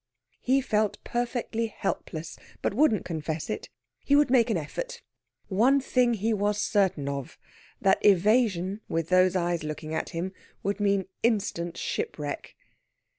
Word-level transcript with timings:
He 0.41 0.61
felt 0.61 0.97
perfectly 1.03 1.67
helpless, 1.67 2.35
but 2.63 2.73
wouldn't 2.73 3.05
confess 3.05 3.51
it. 3.51 3.69
He 4.03 4.15
would 4.15 4.31
make 4.31 4.49
an 4.49 4.57
effort. 4.57 5.03
One 5.47 5.79
thing 5.79 6.15
he 6.15 6.33
was 6.33 6.59
certain 6.59 7.07
of: 7.07 7.37
that 7.79 8.03
evasion, 8.03 8.81
with 8.89 9.09
those 9.09 9.35
eyes 9.35 9.63
looking 9.63 9.93
at 9.93 10.09
him, 10.09 10.33
would 10.63 10.79
mean 10.79 11.05
instant 11.21 11.77
shipwreck. 11.77 12.55